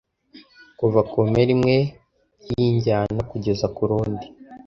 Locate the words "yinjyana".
2.57-3.21